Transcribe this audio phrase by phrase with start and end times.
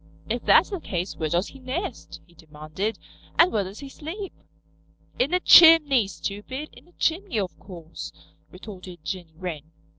[0.27, 2.97] "If that's the case where does he nest?" he demanded.
[3.37, 4.33] "And where does he sleep?"
[5.19, 6.69] "In a chimney, stupid.
[6.73, 8.11] In a chimney, of course,"
[8.49, 9.71] retorted Jenny Wren.